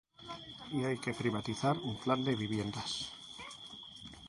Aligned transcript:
Y 0.71 0.83
hay 0.83 0.97
que 0.97 1.13
priorizar 1.13 1.77
un 1.77 1.95
plan 1.99 2.23
de 2.25 2.35
viviendas. 2.35 3.13